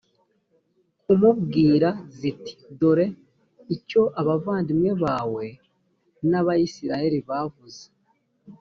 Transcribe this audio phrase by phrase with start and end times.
[1.01, 3.05] kumubwira ziti «dore
[3.75, 5.45] icyo abavandimwe bawe
[6.29, 7.83] b’abayisraheli bavuze.